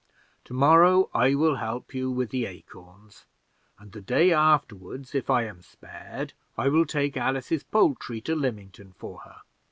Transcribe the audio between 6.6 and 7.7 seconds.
will take Alice's